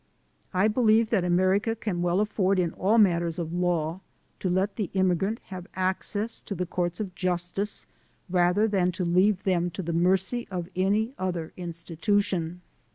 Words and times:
I 0.51 0.67
believe 0.67 1.11
that 1.11 1.23
America 1.23 1.75
can 1.75 2.01
well 2.01 2.21
afford 2.21 2.57
in 2.57 2.73
all 2.73 2.97
matters 2.97 3.37
of 3.37 3.53
law 3.53 3.99
to 4.39 4.49
let 4.49 4.75
the 4.75 4.89
immigrant 4.95 5.37
have 5.53 5.67
access 5.75 6.39
to 6.39 6.55
the 6.55 6.65
courts 6.65 6.99
of 6.99 7.13
justice, 7.13 7.85
rather 8.27 8.67
than 8.67 8.91
to 8.93 9.05
leave 9.05 9.43
them 9.43 9.69
to 9.69 9.83
the 9.83 9.93
mercy 9.93 10.47
of 10.49 10.67
any 10.75 11.13
other 11.19 11.53
institution. 11.55 12.61